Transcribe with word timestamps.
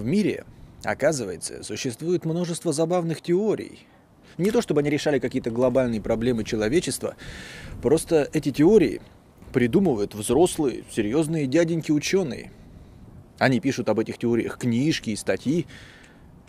В 0.00 0.04
мире, 0.06 0.46
оказывается, 0.82 1.62
существует 1.62 2.24
множество 2.24 2.72
забавных 2.72 3.20
теорий. 3.20 3.86
Не 4.38 4.50
то 4.50 4.62
чтобы 4.62 4.80
они 4.80 4.88
решали 4.88 5.18
какие-то 5.18 5.50
глобальные 5.50 6.00
проблемы 6.00 6.42
человечества, 6.42 7.16
просто 7.82 8.26
эти 8.32 8.50
теории 8.50 9.02
придумывают 9.52 10.14
взрослые, 10.14 10.84
серьезные 10.90 11.46
дяденьки-ученые. 11.46 12.50
Они 13.38 13.60
пишут 13.60 13.90
об 13.90 14.00
этих 14.00 14.16
теориях 14.16 14.56
книжки 14.56 15.10
и 15.10 15.16
статьи. 15.16 15.66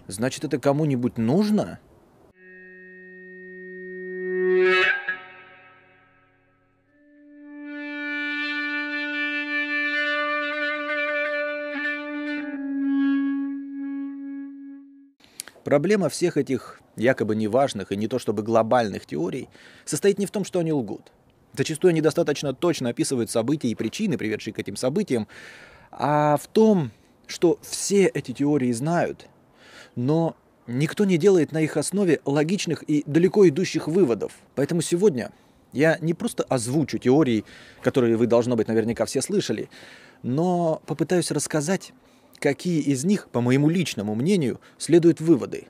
Значит, 0.08 0.46
это 0.46 0.58
кому-нибудь 0.58 1.18
нужно? 1.18 1.80
Проблема 15.72 16.10
всех 16.10 16.36
этих 16.36 16.82
якобы 16.98 17.34
неважных 17.34 17.94
и 17.94 17.96
не 17.96 18.10
то 18.10 18.20
чтобы 18.20 18.44
глобальных 18.44 19.06
теорий 19.06 19.48
состоит 19.86 20.20
не 20.20 20.26
в 20.26 20.30
том, 20.30 20.44
что 20.44 20.60
они 20.60 20.74
лгут. 20.74 21.14
Зачастую 21.54 21.92
они 21.92 22.02
достаточно 22.02 22.54
точно 22.54 22.90
описывают 22.90 23.32
события 23.32 23.70
и 23.70 23.76
причины, 23.76 24.18
приведшие 24.18 24.54
к 24.54 24.60
этим 24.60 24.76
событиям, 24.76 25.30
а 25.90 26.36
в 26.36 26.48
том, 26.48 26.92
что 27.26 27.58
все 27.62 28.08
эти 28.08 28.34
теории 28.34 28.74
знают, 28.74 29.30
но 29.96 30.36
никто 30.68 31.06
не 31.06 31.18
делает 31.18 31.54
на 31.54 31.62
их 31.62 31.78
основе 31.78 32.20
логичных 32.26 32.84
и 32.84 33.06
далеко 33.06 33.48
идущих 33.48 33.88
выводов. 33.88 34.34
Поэтому 34.56 34.82
сегодня 34.82 35.32
я 35.72 35.98
не 36.02 36.14
просто 36.14 36.44
озвучу 36.44 36.98
теории, 36.98 37.46
которые 37.82 38.18
вы, 38.18 38.28
должно 38.28 38.58
быть, 38.58 38.68
наверняка 38.68 39.06
все 39.06 39.22
слышали, 39.22 39.70
но 40.22 40.82
попытаюсь 40.86 41.32
рассказать, 41.32 41.94
какие 42.42 42.82
из 42.82 43.06
них, 43.06 43.30
по 43.30 43.40
моему 43.40 43.70
личному 43.70 44.16
мнению, 44.16 44.60
следуют 44.78 45.22
выводы. 45.22 45.68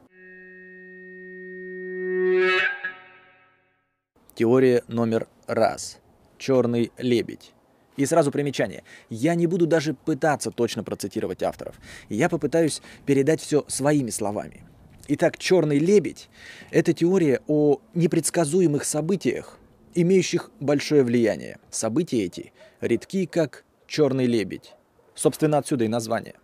Теория 4.33 4.83
номер 4.88 5.27
раз. 5.45 5.99
Черный 6.39 6.92
лебедь. 6.97 7.53
И 7.97 8.05
сразу 8.05 8.31
примечание. 8.31 8.83
Я 9.09 9.36
не 9.36 9.45
буду 9.45 9.67
даже 9.67 9.94
пытаться 9.94 10.49
точно 10.49 10.83
процитировать 10.83 11.44
авторов. 11.44 11.75
Я 12.09 12.30
попытаюсь 12.30 12.81
передать 13.05 13.42
все 13.42 13.66
своими 13.67 14.09
словами. 14.09 14.64
Итак, 15.09 15.38
черный 15.38 15.77
лебедь– 15.77 16.30
это 16.72 16.94
теория 16.94 17.42
о 17.47 17.80
непредсказуемых 17.94 18.86
событиях, 18.86 19.58
имеющих 19.94 20.49
большое 20.61 21.03
влияние. 21.03 21.59
События 21.69 22.23
эти 22.23 22.53
редки, 22.80 23.25
как 23.25 23.66
черный 23.88 24.25
лебедь. 24.25 24.73
Собственно, 25.14 25.58
отсюда 25.58 25.83
и 25.83 25.89
название. 25.89 26.36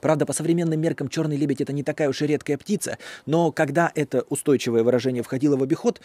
Правда, 0.00 0.26
по 0.26 0.32
современным 0.32 0.80
меркам 0.80 1.08
черный 1.08 1.36
лебедь 1.36 1.60
это 1.60 1.72
не 1.72 1.82
такая 1.82 2.08
уж 2.08 2.22
и 2.22 2.26
редкая 2.26 2.58
птица, 2.58 2.98
но 3.26 3.52
когда 3.52 3.92
это 3.94 4.22
устойчивое 4.28 4.82
выражение 4.82 5.22
входило 5.22 5.56
в 5.56 5.62
обиход, 5.62 6.00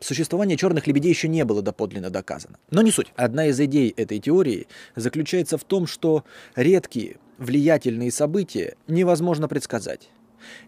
существование 0.00 0.56
черных 0.56 0.86
лебедей 0.86 1.10
еще 1.10 1.28
не 1.28 1.44
было 1.44 1.62
доподлинно 1.62 2.10
доказано. 2.10 2.58
Но 2.70 2.82
не 2.82 2.90
суть. 2.90 3.12
Одна 3.16 3.46
из 3.46 3.60
идей 3.60 3.92
этой 3.96 4.18
теории 4.18 4.66
заключается 4.96 5.58
в 5.58 5.64
том, 5.64 5.86
что 5.86 6.24
редкие 6.56 7.18
влиятельные 7.38 8.10
события 8.10 8.76
невозможно 8.86 9.48
предсказать. 9.48 10.10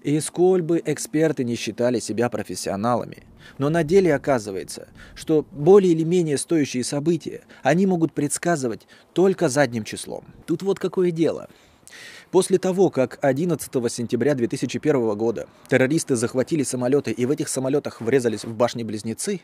И 0.03 0.21
сколь 0.21 0.63
бы 0.63 0.83
эксперты 0.85 1.45
не 1.45 1.55
считали 1.55 1.99
себя 1.99 2.29
профессионалами, 2.29 3.25
но 3.59 3.71
на 3.71 3.85
деле 3.85 4.15
оказывается, 4.15 4.89
что 5.15 5.47
более 5.51 5.93
или 5.93 6.05
менее 6.05 6.37
стоящие 6.37 6.85
события 6.85 7.43
они 7.63 7.87
могут 7.87 8.13
предсказывать 8.13 8.87
только 9.15 9.49
задним 9.49 9.85
числом. 9.85 10.27
Тут 10.47 10.63
вот 10.63 10.79
какое 10.79 11.11
дело. 11.11 11.49
После 12.33 12.57
того, 12.57 12.89
как 12.89 13.19
11 13.21 13.71
сентября 13.93 14.35
2001 14.35 15.17
года 15.19 15.47
террористы 15.69 16.17
захватили 16.17 16.63
самолеты 16.63 17.11
и 17.11 17.27
в 17.27 17.31
этих 17.31 17.51
самолетах 17.51 18.01
врезались 18.01 18.45
в 18.45 18.55
башни-близнецы, 18.55 19.43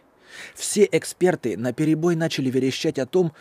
все 0.55 0.89
эксперты 0.91 1.59
на 1.59 1.75
перебой 1.75 2.17
начали 2.17 2.49
верещать 2.49 2.99
о 2.99 3.05
том, 3.05 3.35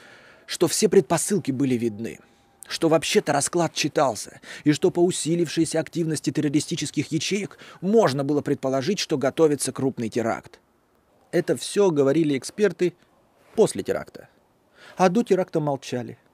что 0.48 0.68
все 0.68 0.90
предпосылки 0.90 1.52
были 1.52 1.76
видны, 1.76 2.20
что 2.68 2.90
вообще-то 2.90 3.32
расклад 3.32 3.74
читался, 3.74 4.42
и 4.66 4.74
что 4.74 4.92
по 4.92 5.00
усилившейся 5.00 5.80
активности 5.80 6.30
террористических 6.30 7.10
ячеек 7.10 7.58
можно 7.80 8.26
было 8.26 8.42
предположить, 8.42 9.00
что 9.00 9.18
готовится 9.18 9.72
крупный 9.72 10.10
теракт. 10.10 10.60
Это 11.32 11.56
все 11.56 11.90
говорили 11.90 12.38
эксперты 12.38 12.96
после 13.56 13.82
теракта. 13.82 14.28
А 14.98 15.08
до 15.08 15.24
теракта 15.24 15.62
молчали– 15.62 16.18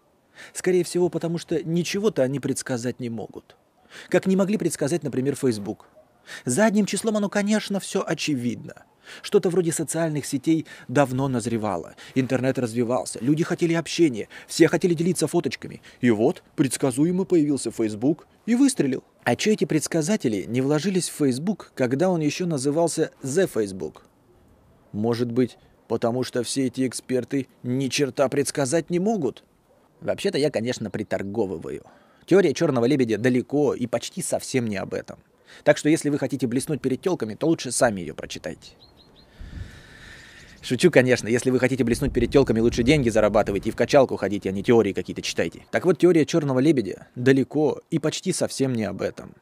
Скорее 0.54 0.84
всего, 0.84 1.10
потому 1.10 1.38
что 1.38 1.64
ничего-то 1.64 2.24
они 2.24 2.40
предсказать 2.40 3.00
не 3.00 3.10
могут. 3.10 3.56
Как 4.10 4.26
не 4.26 4.36
могли 4.36 4.58
предсказать, 4.58 5.04
например, 5.04 5.36
Facebook. 5.36 5.88
Задним 6.46 6.86
числом 6.86 7.18
оно, 7.18 7.30
конечно, 7.30 7.80
все 7.80 8.04
очевидно. 8.06 8.86
Что-то 9.22 9.50
вроде 9.50 9.72
социальных 9.72 10.26
сетей 10.26 10.66
давно 10.88 11.28
назревало. 11.28 11.96
Интернет 12.16 12.58
развивался, 12.58 13.20
люди 13.22 13.44
хотели 13.44 13.74
общения, 13.74 14.30
все 14.48 14.68
хотели 14.68 14.94
делиться 14.94 15.28
фоточками. 15.28 15.82
И 16.02 16.10
вот 16.10 16.44
предсказуемо 16.56 17.26
появился 17.26 17.72
Facebook 17.72 18.28
и 18.46 18.56
выстрелил. 18.56 19.04
А 19.24 19.36
че 19.36 19.52
эти 19.52 19.66
предсказатели 19.66 20.46
не 20.48 20.62
вложились 20.62 21.10
в 21.10 21.16
Facebook, 21.16 21.72
когда 21.76 22.10
он 22.10 22.22
еще 22.22 22.46
назывался 22.46 23.12
The 23.22 23.50
Facebook? 23.54 24.04
Может 24.92 25.32
быть, 25.32 25.58
потому 25.88 26.24
что 26.24 26.44
все 26.44 26.68
эти 26.68 26.88
эксперты 26.88 27.48
ни 27.64 27.88
черта 27.88 28.28
предсказать 28.30 28.90
не 28.90 29.00
могут? 29.00 29.44
Вообще-то 30.04 30.38
я, 30.38 30.52
конечно, 30.52 30.90
приторговываю. 30.90 31.84
Теория 32.26 32.54
черного 32.54 32.86
лебедя 32.86 33.18
далеко 33.18 33.74
и 33.74 33.88
почти 33.88 34.22
совсем 34.22 34.68
не 34.68 34.78
об 34.78 34.94
этом. 34.94 35.20
Так 35.64 35.78
что 35.78 35.90
если 35.90 36.10
вы 36.10 36.20
хотите 36.20 36.48
блеснуть 36.48 36.82
перед 36.82 37.02
телками, 37.02 37.36
то 37.36 37.48
лучше 37.48 37.72
сами 37.72 38.02
ее 38.02 38.14
прочитайте. 38.14 38.72
Шучу, 40.62 40.92
конечно. 40.92 41.28
Если 41.28 41.50
вы 41.50 41.60
хотите 41.60 41.84
блеснуть 41.84 42.14
перед 42.14 42.32
телками, 42.32 42.60
лучше 42.60 42.84
деньги 42.84 43.10
зарабатывайте 43.10 43.70
и 43.70 43.72
в 43.72 43.76
качалку 43.76 44.16
ходите, 44.16 44.50
а 44.50 44.52
не 44.54 44.64
теории 44.64 44.94
какие-то 44.94 45.22
читайте. 45.22 45.66
Так 45.72 45.86
вот, 45.86 45.98
теория 46.00 46.26
черного 46.26 46.60
лебедя 46.60 47.08
далеко 47.16 47.82
и 47.90 48.00
почти 48.00 48.32
совсем 48.32 48.74
не 48.74 48.86
об 48.86 49.02
этом. 49.02 49.36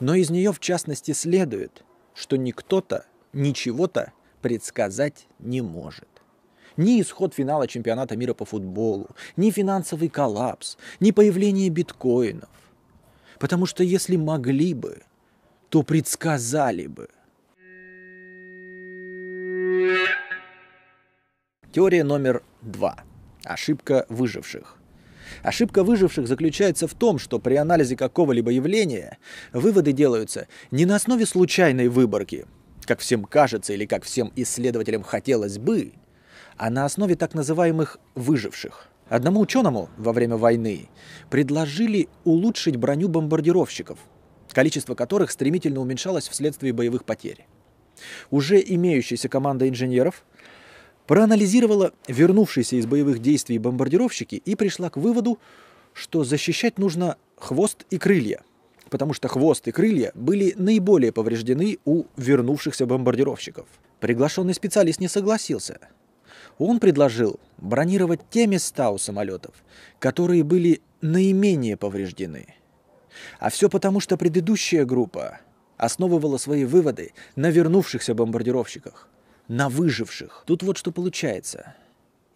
Но 0.00 0.14
из 0.14 0.30
нее, 0.30 0.52
в 0.52 0.60
частности, 0.60 1.12
следует, 1.12 1.84
что 2.14 2.36
никто-то 2.36 3.04
ничего-то 3.32 4.12
предсказать 4.40 5.26
не 5.38 5.60
может. 5.60 6.08
Ни 6.76 7.00
исход 7.00 7.34
финала 7.34 7.66
чемпионата 7.66 8.16
мира 8.16 8.34
по 8.34 8.44
футболу, 8.44 9.08
ни 9.36 9.50
финансовый 9.50 10.08
коллапс, 10.08 10.76
ни 11.00 11.10
появление 11.10 11.68
биткоинов. 11.68 12.48
Потому 13.38 13.66
что 13.66 13.82
если 13.82 14.16
могли 14.16 14.74
бы, 14.74 15.02
то 15.68 15.82
предсказали 15.82 16.86
бы. 16.86 17.08
Теория 21.72 22.04
номер 22.04 22.42
два. 22.60 22.96
Ошибка 23.44 24.06
выживших. 24.08 24.76
Ошибка 25.42 25.82
выживших 25.82 26.28
заключается 26.28 26.86
в 26.86 26.94
том, 26.94 27.18
что 27.18 27.38
при 27.38 27.54
анализе 27.54 27.96
какого-либо 27.96 28.50
явления 28.50 29.18
выводы 29.52 29.92
делаются 29.92 30.46
не 30.70 30.84
на 30.84 30.96
основе 30.96 31.24
случайной 31.26 31.88
выборки, 31.88 32.46
как 32.84 33.00
всем 33.00 33.24
кажется 33.24 33.72
или 33.72 33.86
как 33.86 34.04
всем 34.04 34.32
исследователям 34.36 35.02
хотелось 35.02 35.58
бы, 35.58 35.92
а 36.56 36.70
на 36.70 36.84
основе 36.84 37.16
так 37.16 37.34
называемых 37.34 37.98
выживших. 38.14 38.88
Одному 39.08 39.40
ученому 39.40 39.90
во 39.98 40.12
время 40.12 40.36
войны 40.36 40.88
предложили 41.28 42.08
улучшить 42.24 42.76
броню 42.76 43.08
бомбардировщиков, 43.08 43.98
количество 44.52 44.94
которых 44.94 45.30
стремительно 45.30 45.80
уменьшалось 45.80 46.28
вследствие 46.28 46.72
боевых 46.72 47.04
потерь. 47.04 47.46
Уже 48.30 48.62
имеющаяся 48.64 49.28
команда 49.28 49.68
инженеров 49.68 50.24
проанализировала 51.06 51.92
вернувшиеся 52.08 52.76
из 52.76 52.86
боевых 52.86 53.18
действий 53.18 53.58
бомбардировщики 53.58 54.36
и 54.36 54.54
пришла 54.54 54.88
к 54.88 54.96
выводу, 54.96 55.38
что 55.92 56.24
защищать 56.24 56.78
нужно 56.78 57.18
хвост 57.36 57.84
и 57.90 57.98
крылья, 57.98 58.42
потому 58.88 59.12
что 59.12 59.28
хвост 59.28 59.68
и 59.68 59.72
крылья 59.72 60.12
были 60.14 60.54
наиболее 60.56 61.12
повреждены 61.12 61.78
у 61.84 62.04
вернувшихся 62.16 62.86
бомбардировщиков. 62.86 63.66
Приглашенный 64.00 64.54
специалист 64.54 65.00
не 65.00 65.08
согласился– 65.08 65.80
он 66.64 66.80
предложил 66.80 67.40
бронировать 67.58 68.20
те 68.30 68.46
места 68.46 68.90
у 68.90 68.98
самолетов, 68.98 69.54
которые 69.98 70.44
были 70.44 70.80
наименее 71.00 71.76
повреждены. 71.76 72.54
А 73.38 73.50
все 73.50 73.68
потому, 73.68 74.00
что 74.00 74.16
предыдущая 74.16 74.84
группа 74.84 75.40
основывала 75.76 76.38
свои 76.38 76.64
выводы 76.64 77.12
на 77.36 77.50
вернувшихся 77.50 78.14
бомбардировщиках, 78.14 79.08
на 79.48 79.68
выживших. 79.68 80.44
Тут 80.46 80.62
вот 80.62 80.76
что 80.78 80.92
получается. 80.92 81.74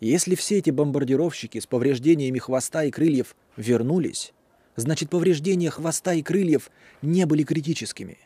Если 0.00 0.34
все 0.34 0.58
эти 0.58 0.70
бомбардировщики 0.70 1.58
с 1.58 1.66
повреждениями 1.66 2.38
хвоста 2.38 2.84
и 2.84 2.90
крыльев 2.90 3.34
вернулись, 3.56 4.32
значит 4.74 5.08
повреждения 5.08 5.70
хвоста 5.70 6.12
и 6.12 6.22
крыльев 6.22 6.70
не 7.00 7.24
были 7.24 7.44
критическими. 7.44 8.18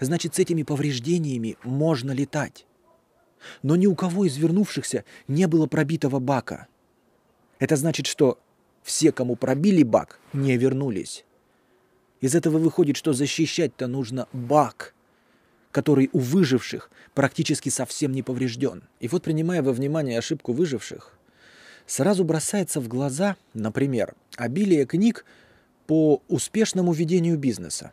Значит, 0.00 0.34
с 0.34 0.38
этими 0.38 0.62
повреждениями 0.62 1.56
можно 1.62 2.12
летать 2.12 2.66
но 3.62 3.76
ни 3.76 3.86
у 3.86 3.94
кого 3.94 4.24
из 4.24 4.36
вернувшихся 4.36 5.04
не 5.28 5.46
было 5.46 5.66
пробитого 5.66 6.18
бака. 6.18 6.66
Это 7.58 7.76
значит, 7.76 8.06
что 8.06 8.38
все, 8.82 9.12
кому 9.12 9.36
пробили 9.36 9.82
бак, 9.82 10.20
не 10.32 10.56
вернулись. 10.56 11.24
Из 12.20 12.34
этого 12.34 12.58
выходит, 12.58 12.96
что 12.96 13.12
защищать-то 13.12 13.86
нужно 13.86 14.28
бак, 14.32 14.94
который 15.72 16.10
у 16.12 16.18
выживших 16.18 16.90
практически 17.14 17.68
совсем 17.68 18.12
не 18.12 18.22
поврежден. 18.22 18.84
И 19.00 19.08
вот, 19.08 19.22
принимая 19.22 19.62
во 19.62 19.72
внимание 19.72 20.18
ошибку 20.18 20.52
выживших, 20.52 21.18
сразу 21.86 22.24
бросается 22.24 22.80
в 22.80 22.88
глаза, 22.88 23.36
например, 23.52 24.14
обилие 24.36 24.86
книг 24.86 25.24
по 25.86 26.22
успешному 26.28 26.92
ведению 26.92 27.38
бизнеса. 27.38 27.92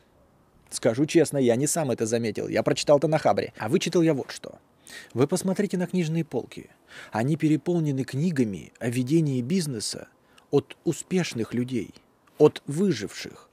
Скажу 0.70 1.06
честно, 1.06 1.38
я 1.38 1.56
не 1.58 1.68
сам 1.68 1.92
это 1.92 2.06
заметил, 2.06 2.48
я 2.48 2.64
прочитал 2.64 2.98
это 2.98 3.08
на 3.08 3.18
Хабре. 3.18 3.54
А 3.58 3.68
вычитал 3.68 4.02
я 4.02 4.14
вот 4.14 4.32
что. 4.32 4.60
Вы 5.14 5.28
посмотрите 5.28 5.78
на 5.78 5.88
книжные 5.88 6.24
полки. 6.24 6.70
Они 7.12 7.36
переполнены 7.36 8.04
книгами 8.04 8.74
о 8.80 8.90
ведении 8.90 9.42
бизнеса 9.42 10.08
от 10.50 10.78
успешных 10.84 11.54
людей, 11.54 11.94
от 12.38 12.62
выживших. 12.68 13.50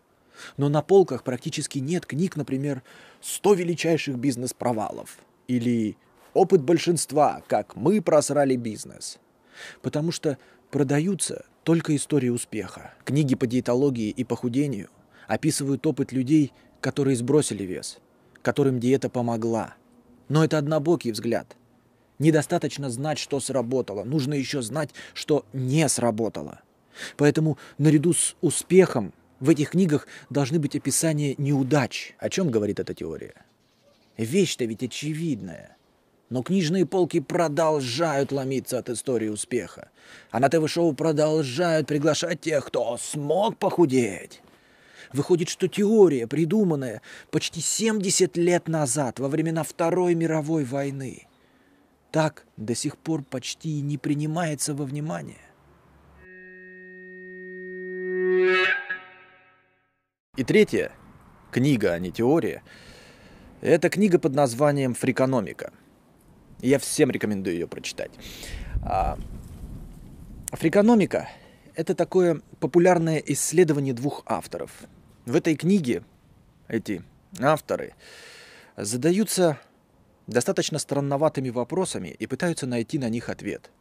Но 0.57 0.69
на 0.69 0.83
полках 0.83 1.25
практически 1.25 1.79
нет 1.79 2.07
книг, 2.07 2.37
например, 2.37 2.83
«100 3.23 3.57
величайших 3.57 4.17
бизнес-провалов» 4.17 5.19
или 5.47 5.97
«Опыт 6.35 6.63
большинства. 6.63 7.43
Как 7.49 7.75
мы 7.77 8.01
просрали 8.01 8.57
бизнес». 8.57 9.19
Потому 9.83 10.13
что 10.13 10.39
продаются 10.71 11.45
только 11.65 11.97
истории 11.97 12.29
успеха. 12.29 12.95
Книги 13.05 13.35
по 13.35 13.47
диетологии 13.47 14.11
и 14.11 14.25
похудению 14.25 14.91
описывают 15.27 15.87
опыт 15.87 16.13
людей, 16.13 16.53
которые 16.81 17.17
сбросили 17.17 17.65
вес, 17.65 17.99
которым 18.43 18.79
диета 18.79 19.11
помогла. 19.11 19.75
Но 20.29 20.45
это 20.45 20.59
однобокий 20.59 21.13
взгляд. 21.13 21.57
Недостаточно 22.19 22.91
знать, 22.91 23.19
что 23.19 23.41
сработало. 23.41 24.05
Нужно 24.05 24.35
еще 24.35 24.63
знать, 24.63 24.91
что 25.15 25.45
не 25.53 25.89
сработало. 25.89 26.61
Поэтому 27.17 27.59
наряду 27.79 28.13
с 28.13 28.35
успехом 28.41 29.13
в 29.41 29.51
этих 29.51 29.71
книгах 29.71 30.09
должны 30.31 30.59
быть 30.59 30.75
описания 30.75 31.35
неудач. 31.39 32.15
О 32.19 32.29
чем 32.29 32.51
говорит 32.51 32.81
эта 32.81 32.93
теория? 32.93 33.35
Вещь-то 34.17 34.65
ведь 34.65 34.83
очевидная. 34.83 35.77
Но 36.29 36.43
книжные 36.43 36.85
полки 36.85 37.21
продолжают 37.21 38.33
ломиться 38.33 38.79
от 38.79 38.91
истории 38.91 39.29
успеха. 39.29 39.91
А 40.31 40.41
на 40.41 40.49
ТВ-шоу 40.49 40.93
продолжают 40.93 41.87
приглашать 41.87 42.41
тех, 42.41 42.67
кто 42.67 42.99
смог 42.99 43.57
похудеть. 43.57 44.43
Выходит, 45.13 45.49
что 45.49 45.69
теория, 45.69 46.27
придуманная 46.27 47.03
почти 47.31 47.61
70 47.61 48.37
лет 48.37 48.69
назад, 48.69 49.19
во 49.19 49.29
времена 49.29 49.63
Второй 49.63 50.15
мировой 50.15 50.65
войны, 50.65 51.27
так 52.11 52.45
до 52.57 52.75
сих 52.75 52.97
пор 52.97 53.23
почти 53.23 53.81
не 53.81 53.99
принимается 53.99 54.75
во 54.75 54.85
внимание. 54.85 55.39
И 60.37 60.45
третья 60.45 60.93
книга, 61.51 61.93
а 61.93 61.99
не 61.99 62.13
теория, 62.13 62.63
это 63.61 63.91
книга 63.91 64.19
под 64.19 64.35
названием 64.35 64.95
«Фрикономика». 64.95 65.73
Я 66.61 66.79
всем 66.79 67.11
рекомендую 67.11 67.55
ее 67.55 67.67
прочитать. 67.67 68.11
А, 68.85 69.19
Фрикономика– 70.53 71.29
это 71.75 71.95
такое 71.95 72.41
популярное 72.61 73.19
исследование 73.19 73.95
двух 73.95 74.23
авторов. 74.27 74.71
В 75.29 75.37
этой 75.37 75.57
книге 75.57 76.05
эти 76.69 77.03
авторы 77.39 77.93
задаются 78.79 79.59
достаточно 80.27 80.79
странноватыми 80.79 81.51
вопросами 81.51 82.09
и 82.19 82.27
пытаются 82.27 82.67
найти 82.67 82.99
на 82.99 83.11
них 83.11 83.29
ответ– 83.29 83.71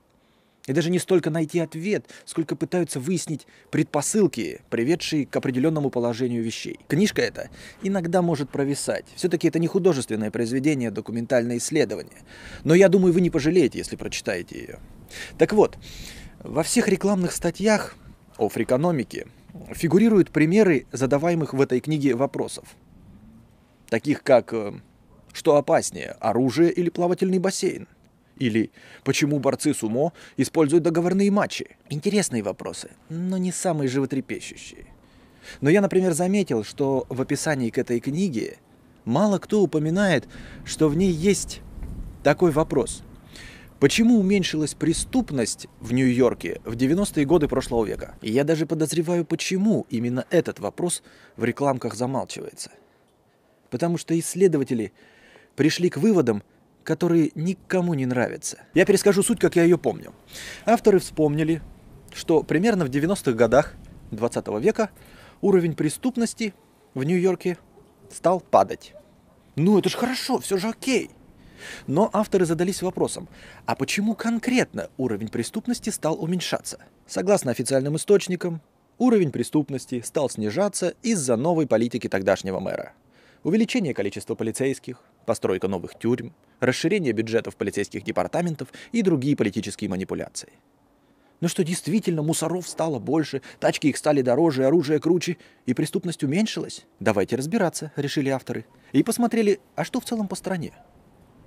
и 0.66 0.74
даже 0.74 0.90
не 0.92 1.00
столько 1.00 1.30
найти 1.30 1.60
ответ, 1.60 2.06
сколько 2.26 2.58
пытаются 2.58 3.00
выяснить 3.00 3.48
предпосылки, 3.72 4.60
приведшие 4.70 5.26
к 5.26 5.34
определенному 5.34 5.90
положению 5.90 6.44
вещей. 6.44 6.82
Книжка 6.90 7.22
эта 7.22 7.50
иногда 7.82 8.22
может 8.22 8.50
провисать. 8.50 9.06
Все-таки 9.16 9.48
это 9.48 9.60
не 9.60 9.68
художественное 9.68 10.30
произведение, 10.30 10.90
а 10.90 10.92
документальное 10.92 11.60
исследование. 11.60 12.22
Но 12.66 12.76
я 12.76 12.90
думаю, 12.90 13.14
вы 13.14 13.22
не 13.22 13.30
пожалеете, 13.30 13.78
если 13.78 13.96
прочитаете 13.96 14.60
ее. 14.60 14.80
Так 15.38 15.54
вот, 15.54 15.78
во 16.40 16.64
всех 16.64 16.90
рекламных 16.90 17.32
статьях 17.32 17.96
о 18.38 18.50
фрикономике 18.50 19.28
фигурируют 19.74 20.32
примеры 20.32 20.86
задаваемых 20.92 21.54
в 21.54 21.62
этой 21.62 21.80
книге 21.80 22.16
вопросов. 22.16 22.76
Таких 23.90 24.24
как 24.24 24.54
э, 24.54 24.74
«Что 25.34 25.56
опаснее, 25.56 26.16
оружие 26.20 26.72
или 26.72 26.90
плавательный 26.90 27.40
бассейн?» 27.40 27.88
Или 28.40 28.72
почему 29.04 29.40
борцы 29.40 29.74
сумо 29.74 30.14
используют 30.36 30.84
договорные 30.84 31.32
матчи? 31.32 31.76
Интересные 31.90 32.44
вопросы, 32.44 32.92
но 33.10 33.38
не 33.38 33.52
самые 33.52 33.88
животрепещущие. 33.88 34.86
Но 35.62 35.70
я, 35.70 35.82
например, 35.82 36.14
заметил, 36.14 36.64
что 36.64 37.06
в 37.10 37.22
описании 37.22 37.70
к 37.70 37.78
этой 37.78 38.00
книге 38.00 38.58
мало 39.06 39.40
кто 39.40 39.62
упоминает, 39.62 40.28
что 40.66 40.90
в 40.90 40.96
ней 40.96 41.12
есть 41.12 41.62
такой 42.24 42.52
вопрос. 42.52 43.04
Почему 43.80 44.20
уменьшилась 44.20 44.74
преступность 44.74 45.68
в 45.80 45.94
Нью-Йорке 45.94 46.62
в 46.66 46.76
90-е 46.76 47.26
годы 47.26 47.48
прошлого 47.48 47.86
века? 47.86 48.16
И 48.22 48.32
я 48.32 48.44
даже 48.44 48.66
подозреваю, 48.66 49.24
почему 49.24 49.86
именно 49.92 50.26
этот 50.32 50.60
вопрос 50.60 51.04
в 51.36 51.44
рекламках 51.44 51.94
замалчивается. 51.94 52.72
Потому 53.70 54.00
что 54.00 54.18
исследователи 54.18 54.94
пришли 55.56 55.92
к 55.92 55.98
выводам, 55.98 56.42
которые 56.84 57.32
никому 57.36 57.94
не 57.94 58.08
нравятся. 58.08 58.58
Я 58.74 58.84
перескажу 58.84 59.22
суть, 59.22 59.40
как 59.40 59.56
я 59.56 59.64
ее 59.64 59.78
помню. 59.78 60.12
Авторы 60.66 60.98
вспомнили, 60.98 61.62
что 62.16 62.42
примерно 62.42 62.84
в 62.84 62.90
90-х 62.90 63.34
годах 63.34 63.76
20 64.10 64.48
века 64.60 64.90
уровень 65.42 65.76
преступности 65.76 66.56
в 66.96 67.04
Нью-Йорке 67.04 67.60
стал 68.10 68.40
падать. 68.40 68.94
Ну, 69.56 69.78
это 69.78 69.90
же 69.90 69.98
хорошо, 69.98 70.40
все 70.40 70.58
же 70.58 70.70
окей. 70.70 71.12
Но 71.88 72.10
авторы 72.14 72.46
задались 72.46 72.82
вопросом, 72.82 73.28
а 73.66 73.76
почему 73.76 74.16
конкретно 74.16 74.90
уровень 74.98 75.30
преступности 75.30 75.90
стал 75.90 76.22
уменьшаться? 76.22 76.80
Согласно 77.06 77.52
официальным 77.52 77.96
источникам, 77.96 78.62
уровень 78.98 79.32
преступности 79.32 80.02
стал 80.02 80.30
снижаться 80.30 80.94
из-за 81.04 81.36
новой 81.36 81.68
политики 81.68 82.08
тогдашнего 82.08 82.60
мэра. 82.60 82.94
Увеличение 83.44 83.94
количества 83.94 84.36
полицейских, 84.36 85.02
постройка 85.26 85.68
новых 85.68 85.98
тюрьм, 85.98 86.34
расширение 86.60 87.14
бюджетов 87.14 87.56
полицейских 87.56 88.04
департаментов 88.04 88.70
и 88.92 89.02
другие 89.02 89.36
политические 89.36 89.90
манипуляции. 89.90 90.50
Но 91.40 91.48
что 91.48 91.64
действительно 91.64 92.24
мусоров 92.24 92.68
стало 92.68 92.98
больше, 92.98 93.42
тачки 93.60 93.88
их 93.88 93.98
стали 93.98 94.22
дороже, 94.22 94.66
оружие 94.66 95.00
круче, 95.00 95.38
и 95.68 95.74
преступность 95.74 96.24
уменьшилась? 96.24 96.86
Давайте 97.00 97.36
разбираться, 97.36 97.92
решили 97.96 98.30
авторы. 98.30 98.66
И 98.92 99.04
посмотрели, 99.04 99.60
а 99.76 99.84
что 99.84 100.00
в 100.00 100.06
целом 100.06 100.28
по 100.28 100.36
стране? 100.36 100.74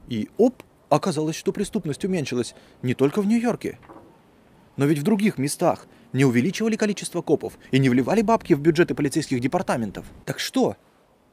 И 0.09 0.28
оп, 0.37 0.62
оказалось, 0.88 1.37
что 1.37 1.52
преступность 1.52 2.04
уменьшилась 2.04 2.54
не 2.83 2.95
только 2.95 3.23
в 3.23 3.26
Нью-Йорке. 3.26 3.78
Но 4.76 4.87
ведь 4.87 4.99
в 4.99 5.02
других 5.02 5.38
местах 5.38 5.87
не 6.12 6.25
увеличивали 6.25 6.76
количество 6.76 7.23
копов 7.23 7.59
и 7.71 7.78
не 7.78 7.88
вливали 7.88 8.23
бабки 8.23 8.54
в 8.54 8.61
бюджеты 8.61 8.95
полицейских 8.95 9.40
департаментов. 9.40 10.07
Так 10.25 10.38
что? 10.38 10.76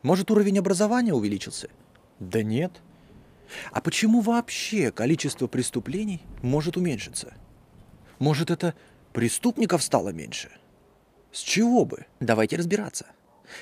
Может, 0.04 0.32
уровень 0.32 0.60
образования 0.60 1.14
увеличился? 1.14 1.70
Да 2.20 2.44
нет. 2.44 2.82
А 3.72 3.82
почему 3.82 4.22
вообще 4.22 4.92
количество 4.92 5.48
преступлений 5.48 6.22
может 6.42 6.78
уменьшиться? 6.78 7.34
Может, 8.20 8.52
это 8.52 8.74
преступников 9.14 9.82
стало 9.84 10.10
меньше? 10.10 10.52
С 11.32 11.40
чего 11.40 11.86
бы? 11.86 12.06
Давайте 12.20 12.58
разбираться. 12.58 13.08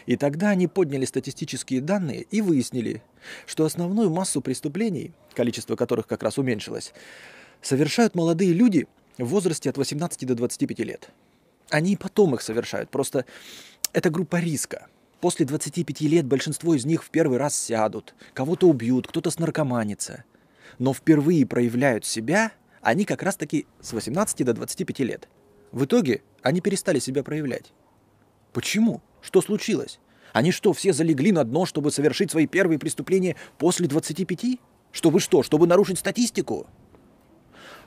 И 0.06 0.18
тогда 0.18 0.50
они 0.50 0.68
подняли 0.68 1.06
статистические 1.06 1.82
данные 1.82 2.22
и 2.24 2.42
выяснили, 2.42 3.04
что 3.46 3.65
основную 3.65 4.10
массу 4.10 4.42
преступлений, 4.42 5.13
количество 5.34 5.75
которых 5.75 6.08
как 6.08 6.24
раз 6.24 6.38
уменьшилось, 6.38 6.94
совершают 7.62 8.15
молодые 8.15 8.54
люди 8.54 8.88
в 9.18 9.25
возрасте 9.25 9.70
от 9.70 9.77
18 9.77 10.25
до 10.27 10.36
25 10.36 10.80
лет. 10.80 11.10
Они 11.70 11.94
и 11.94 11.98
потом 11.98 12.36
их 12.36 12.42
совершают, 12.42 12.89
просто 12.89 13.25
это 13.94 14.10
группа 14.10 14.38
риска– 14.38 14.88
После 15.22 15.44
25 15.44 16.01
лет 16.01 16.27
большинство 16.27 16.75
из 16.75 16.86
них 16.86 17.04
в 17.04 17.10
первый 17.10 17.39
раз 17.39 17.60
сядут, 17.60 18.13
кого-то 18.36 18.68
убьют, 18.68 19.08
кто-то 19.08 19.32
снаркоманится. 19.32 20.24
Но 20.77 20.94
впервые 20.94 21.48
проявляют 21.48 22.06
себя 22.06 22.51
они 22.82 23.06
как 23.06 23.24
раз-таки 23.24 23.65
с 23.82 23.94
18 23.94 24.46
до 24.46 24.54
25 24.54 25.00
лет. 25.00 25.27
В 25.72 25.86
итоге 25.86 26.22
они 26.44 26.62
перестали 26.62 27.00
себя 27.00 27.24
проявлять. 27.24 27.74
Почему? 28.54 29.01
Что 29.25 29.41
случилось? 29.41 30.00
Они 30.34 30.51
что, 30.51 30.74
все 30.74 30.94
залегли 30.94 31.32
на 31.32 31.44
дно, 31.44 31.65
чтобы 31.65 31.91
совершить 31.91 32.32
свои 32.32 32.46
первые 32.46 32.77
преступления 32.77 33.36
после 33.58 33.88
25? 33.88 34.60
Чтобы 34.91 35.20
что? 35.20 35.44
Чтобы 35.44 35.67
нарушить 35.67 36.00
статистику? 36.00 36.67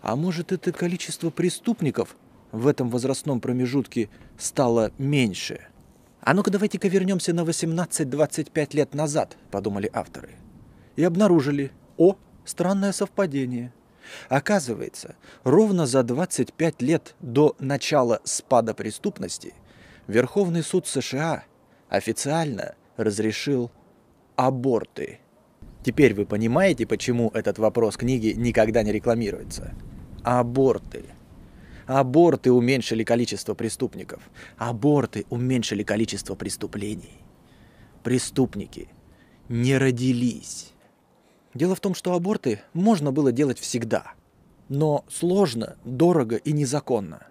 А 0.02 0.16
может, 0.16 0.52
это 0.52 0.72
количество 0.72 1.30
преступников 1.30 2.16
в 2.52 2.66
этом 2.66 2.88
возрастном 2.90 3.40
промежутке 3.40 4.10
стало 4.36 4.92
меньше– 4.98 5.60
«А 6.20 6.34
ну-ка 6.34 6.50
давайте-ка 6.50 6.88
вернемся 6.88 7.32
на 7.32 7.40
18-25 7.40 8.76
лет 8.76 8.94
назад»,— 8.94 9.36
подумали 9.50 9.88
авторы. 9.92 10.30
И 10.96 11.04
обнаружили, 11.04 11.70
о, 11.96 12.16
странное 12.44 12.92
совпадение. 12.92 13.72
Оказывается, 14.28 15.16
ровно 15.44 15.86
за 15.86 16.02
25 16.02 16.82
лет 16.82 17.14
до 17.20 17.54
начала 17.58 18.20
спада 18.24 18.74
преступности 18.74 19.54
Верховный 20.08 20.62
суд 20.62 20.86
США 20.86 21.44
официально 21.90 22.74
разрешил 22.96 23.70
аборты. 24.36 25.20
Теперь 25.84 26.14
вы 26.14 26.24
понимаете, 26.24 26.86
почему 26.86 27.30
этот 27.34 27.58
вопрос 27.58 27.98
книги 27.98 28.28
никогда 28.34 28.82
не 28.82 28.90
рекламируется. 28.90 29.74
Аборты. 30.24 31.04
Аборты 31.86 32.50
уменьшили 32.50 33.04
количество 33.04 33.52
преступников. 33.52 34.22
Аборты 34.56 35.26
уменьшили 35.28 35.82
количество 35.82 36.34
преступлений. 36.34 37.22
Преступники 38.02 38.88
не 39.50 39.76
родились. 39.76 40.72
Дело 41.52 41.74
в 41.74 41.80
том, 41.80 41.94
что 41.94 42.14
аборты 42.14 42.62
можно 42.72 43.12
было 43.12 43.30
делать 43.30 43.58
всегда. 43.58 44.12
Но 44.70 45.04
сложно, 45.08 45.76
дорого 45.84 46.36
и 46.36 46.52
незаконно. 46.52 47.26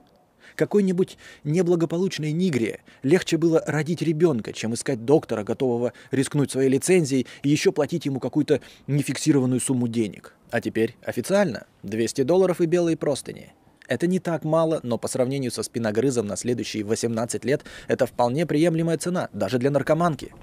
Какой-нибудь 0.55 1.17
неблагополучной 1.43 2.31
нигре 2.31 2.81
легче 3.03 3.37
было 3.37 3.63
родить 3.65 4.01
ребенка, 4.01 4.53
чем 4.53 4.73
искать 4.73 5.05
доктора, 5.05 5.43
готового 5.43 5.93
рискнуть 6.11 6.51
своей 6.51 6.69
лицензией 6.69 7.27
и 7.43 7.49
еще 7.49 7.71
платить 7.71 8.05
ему 8.05 8.19
какую-то 8.19 8.61
нефиксированную 8.87 9.59
сумму 9.59 9.87
денег. 9.87 10.33
А 10.49 10.61
теперь 10.61 10.95
официально 11.03 11.67
200 11.83 12.23
долларов 12.23 12.61
и 12.61 12.65
белые 12.65 12.97
простыни. 12.97 13.53
Это 13.87 14.07
не 14.07 14.19
так 14.19 14.43
мало, 14.43 14.79
но 14.83 14.97
по 14.97 15.07
сравнению 15.07 15.51
со 15.51 15.63
спиногрызом 15.63 16.27
на 16.27 16.35
следующие 16.35 16.83
18 16.83 17.45
лет 17.45 17.63
это 17.87 18.05
вполне 18.05 18.45
приемлемая 18.45 18.97
цена, 18.97 19.29
даже 19.33 19.59
для 19.59 19.71
наркоманки. 19.71 20.33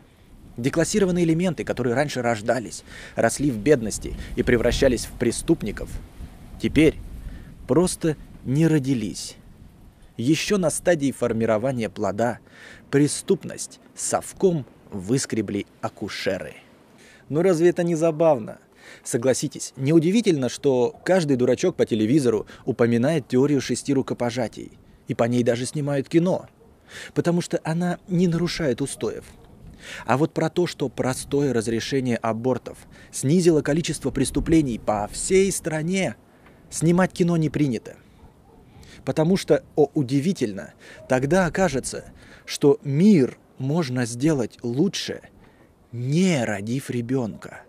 Деклассированные 0.56 1.24
элементы, 1.24 1.64
которые 1.64 1.94
раньше 1.94 2.22
рождались, 2.22 2.84
росли 3.16 3.50
в 3.50 3.58
бедности 3.58 4.14
и 4.36 4.42
превращались 4.42 5.04
в 5.04 5.12
преступников, 5.18 5.90
теперь 6.62 6.94
просто 7.66 8.16
не 8.44 8.66
родились. 8.66 9.36
Еще 10.16 10.58
на 10.58 10.70
стадии 10.70 11.10
формирования 11.10 11.90
плода 11.90 12.38
преступность 12.90 13.80
совком 13.96 14.64
выскребли 14.90 15.66
акушеры. 15.80 16.54
Ну 17.28 17.42
разве 17.42 17.70
это 17.70 17.82
не 17.82 17.96
забавно? 17.96 18.58
Согласитесь, 19.02 19.72
неудивительно, 19.76 20.48
что 20.48 20.94
каждый 21.04 21.36
дурачок 21.36 21.74
по 21.74 21.84
телевизору 21.84 22.46
упоминает 22.64 23.26
теорию 23.26 23.60
шести 23.60 23.92
рукопожатий, 23.92 24.72
и 25.08 25.14
по 25.14 25.24
ней 25.24 25.42
даже 25.42 25.66
снимают 25.66 26.08
кино, 26.08 26.48
потому 27.14 27.40
что 27.40 27.60
она 27.64 27.98
не 28.06 28.28
нарушает 28.28 28.82
устоев. 28.82 29.24
А 30.06 30.16
вот 30.16 30.32
про 30.32 30.48
то, 30.48 30.66
что 30.66 30.88
простое 30.88 31.52
разрешение 31.52 32.16
абортов 32.18 32.78
снизило 33.10 33.62
количество 33.62 34.10
преступлений 34.10 34.78
по 34.78 35.08
всей 35.10 35.50
стране, 35.50 36.14
снимать 36.70 37.12
кино 37.12 37.36
не 37.36 37.50
принято. 37.50 37.96
Потому 39.04 39.36
что, 39.36 39.62
о 39.76 39.90
удивительно, 39.94 40.74
тогда 41.08 41.46
окажется, 41.46 42.04
что 42.46 42.78
мир 42.82 43.38
можно 43.58 44.06
сделать 44.06 44.58
лучше, 44.62 45.20
не 45.92 46.44
родив 46.44 46.90
ребенка. 46.90 47.62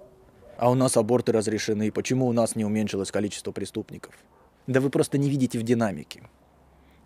А 0.58 0.72
у 0.72 0.74
нас 0.74 0.96
аборты 0.96 1.32
разрешены. 1.32 1.92
Почему 1.92 2.28
у 2.28 2.34
нас 2.34 2.56
не 2.56 2.64
уменьшилось 2.64 3.12
количество 3.12 3.52
преступников? 3.52 4.14
Да 4.68 4.80
вы 4.80 4.90
просто 4.90 5.18
не 5.18 5.30
видите 5.30 5.60
в 5.60 5.64
динамике. 5.64 6.24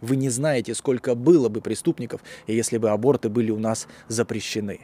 Вы 0.01 0.15
не 0.15 0.29
знаете, 0.29 0.75
сколько 0.75 1.15
было 1.15 1.49
бы 1.49 1.59
преступников, 1.59 2.21
если 2.47 2.77
бы 2.77 2.89
аборты 2.89 3.27
были 3.27 3.51
у 3.51 3.59
нас 3.59 3.87
запрещены. 4.07 4.81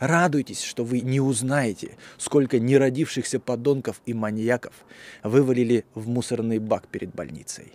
Радуйтесь, 0.00 0.62
что 0.62 0.84
вы 0.84 1.00
не 1.00 1.20
узнаете, 1.20 1.96
сколько 2.18 2.58
неродившихся 2.58 3.40
подонков 3.40 4.02
и 4.06 4.12
маньяков 4.12 4.74
вывалили 5.22 5.84
в 5.94 6.08
мусорный 6.08 6.58
бак 6.58 6.88
перед 6.88 7.14
больницей. 7.14 7.72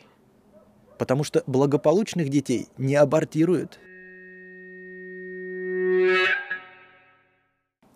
Потому 1.00 1.24
что 1.24 1.44
благополучных 1.48 2.30
детей 2.30 2.68
не 2.78 2.96
абортируют. 2.96 3.80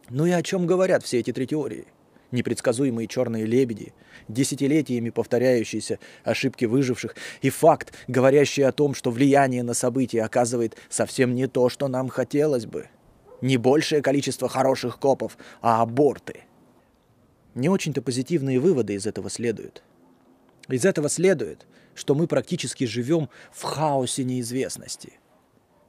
Ну 0.10 0.26
и 0.26 0.32
о 0.32 0.42
чем 0.42 0.66
говорят 0.66 1.04
все 1.04 1.20
эти 1.20 1.32
три 1.32 1.46
теории? 1.46 1.86
непредсказуемые 2.32 3.08
черные 3.08 3.46
лебеди, 3.46 3.94
десятилетиями 4.28 5.12
повторяющиеся 5.12 6.00
ошибки 6.24 6.66
выживших 6.66 7.16
и 7.44 7.52
факт, 7.52 7.94
говорящий 8.08 8.64
о 8.64 8.72
том, 8.72 8.96
что 8.96 9.12
влияние 9.12 9.62
на 9.62 9.76
события 9.76 10.24
оказывает 10.24 10.76
совсем 10.90 11.36
не 11.36 11.46
то, 11.46 11.70
что 11.70 11.88
нам 11.88 12.10
хотелось 12.10 12.66
бы– 12.66 12.88
не 13.44 13.58
большее 13.58 14.02
количество 14.02 14.48
хороших 14.48 15.00
копов, 15.00 15.38
а 15.62 15.82
аборты. 15.82 16.46
Не 17.56 17.68
очень-то 17.68 18.02
позитивные 18.02 18.58
выводы 18.58 18.94
из 18.94 19.06
этого 19.06 19.30
следуют. 19.30 19.84
Из 20.70 20.86
этого 20.86 21.10
следует, 21.10 21.66
что 21.94 22.16
мы 22.16 22.28
практически 22.28 22.86
живем 22.86 23.30
в 23.52 23.64
хаосе 23.64 24.24
неизвестности. 24.24 25.14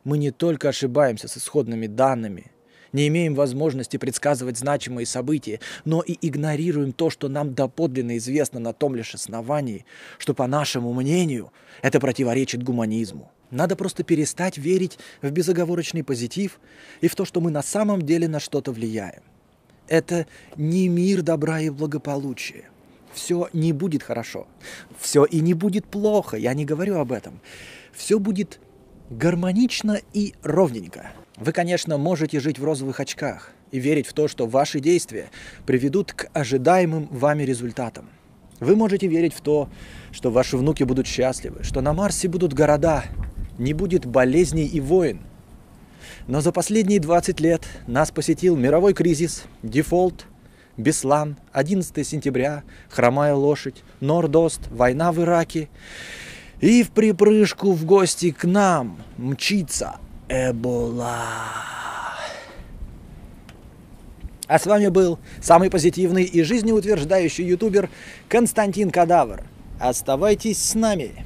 Мы 0.03 0.19
не 0.19 0.31
только 0.31 0.69
ошибаемся 0.69 1.29
с 1.29 1.37
исходными 1.39 1.87
данными, 1.87 2.53
не 2.93 3.09
имеем 3.09 3.35
возможности 3.35 3.97
предсказывать 3.97 4.57
значимые 4.57 5.05
события, 5.05 5.59
но 5.85 6.01
и 6.01 6.17
игнорируем 6.21 6.93
то, 6.93 7.11
что 7.11 7.29
нам 7.29 7.53
доподлинно 7.53 8.17
известно 8.19 8.61
на 8.61 8.73
том 8.73 8.95
лишь 8.95 9.15
основании, 9.15 9.85
что, 10.19 10.33
по 10.33 10.47
нашему 10.47 10.93
мнению, 10.93 11.53
это 11.83 11.99
противоречит 11.99 12.63
гуманизму. 12.63 13.33
Надо 13.51 13.75
просто 13.75 14.05
перестать 14.05 14.59
верить 14.59 14.99
в 15.23 15.31
безоговорочный 15.31 16.05
позитив 16.05 16.61
и 17.01 17.09
в 17.09 17.17
то, 17.17 17.25
что 17.25 17.41
мы 17.41 17.51
на 17.51 17.63
самом 17.63 18.03
деле 18.03 18.29
на 18.29 18.39
что-то 18.39 18.71
влияем. 18.71 19.23
Это 19.89 20.27
не 20.57 20.89
мир 20.89 21.23
добра 21.23 21.61
и 21.61 21.71
благополучия. 21.71 22.71
Все 23.15 23.49
не 23.53 23.73
будет 23.73 24.03
хорошо. 24.03 24.47
Все 24.99 25.25
и 25.25 25.41
не 25.41 25.55
будет 25.55 25.87
плохо. 25.87 26.37
Я 26.37 26.53
не 26.53 26.65
говорю 26.65 26.99
об 26.99 27.13
этом. 27.13 27.41
Все 27.93 28.19
будет 28.19 28.61
гармонично 29.09 30.01
и 30.13 30.35
ровненько. 30.43 31.13
Вы, 31.37 31.53
конечно, 31.53 31.97
можете 31.97 32.41
жить 32.41 32.59
в 32.59 32.65
розовых 32.65 33.01
очках 33.01 33.53
и 33.71 33.79
верить 33.79 34.07
в 34.07 34.13
то, 34.13 34.29
что 34.29 34.47
ваши 34.47 34.81
действия 34.81 35.31
приведут 35.67 36.13
к 36.13 36.29
ожидаемым 36.33 37.09
вами 37.11 37.45
результатам. 37.45 38.09
Вы 38.61 38.77
можете 38.77 39.07
верить 39.09 39.35
в 39.35 39.41
то, 39.41 39.69
что 40.13 40.31
ваши 40.31 40.57
внуки 40.57 40.85
будут 40.85 41.07
счастливы, 41.07 41.65
что 41.65 41.81
на 41.81 41.93
Марсе 41.93 42.29
будут 42.29 42.53
города, 42.53 43.05
не 43.59 43.75
будет 43.75 44.07
болезней 44.07 44.67
и 44.67 44.81
войн. 44.81 45.21
Но 46.27 46.41
за 46.41 46.53
последние 46.53 47.01
20 47.01 47.41
лет 47.41 47.63
нас 47.87 48.11
посетил 48.11 48.57
мировой 48.57 48.95
кризис, 48.95 49.45
дефолт, 49.63 50.27
Беслан, 50.77 51.37
11 51.53 52.07
сентября, 52.07 52.63
хромая 52.89 53.35
лошадь, 53.35 53.83
Нордост, 54.01 54.61
война 54.71 55.13
в 55.13 55.21
Ираке. 55.23 55.69
И 56.61 56.83
в 56.83 56.91
припрыжку 56.91 57.73
в 57.73 57.85
гости 57.85 58.31
к 58.31 58.45
нам 58.45 58.99
мчится 59.17 59.97
Эбола. 60.29 61.19
А 64.47 64.59
с 64.59 64.67
вами 64.67 64.89
был 64.89 65.19
самый 65.41 65.71
позитивный 65.71 66.25
и 66.25 66.43
жизнеутверждающий 66.43 67.47
ютубер 67.47 67.89
Константин 68.29 68.91
Кадавр. 68.91 69.43
Оставайтесь 69.81 70.63
с 70.63 70.75
нами 70.75 71.25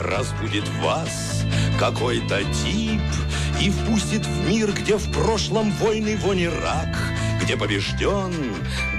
разбудит 0.00 0.68
вас 0.82 1.44
какой-то 1.78 2.40
тип 2.44 3.00
и 3.60 3.70
впустит 3.70 4.26
в 4.26 4.48
мир, 4.48 4.72
где 4.72 4.96
в 4.96 5.12
прошлом 5.12 5.70
войны 5.72 6.16
вони 6.16 6.48
рак, 6.48 6.96
где 7.44 7.58
побежден 7.58 8.32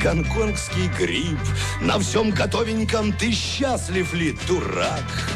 гонконгский 0.02 0.88
грипп. 1.00 1.40
На 1.82 1.98
всем 1.98 2.30
готовеньком 2.30 3.12
ты 3.12 3.32
счастлив 3.32 4.14
ли, 4.14 4.38
дурак? 4.48 5.36